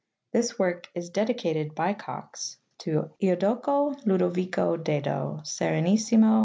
This 0.33 0.57
work 0.57 0.89
is 0.95 1.11
dedicated 1.11 1.75
by 1.75 1.93
Cox 1.93 2.57
to" 2.79 3.11
lodoco 3.21 4.03
Ludovico 4.03 4.75
Dedo 4.75 5.43
serenisj/wzf? 5.43 6.39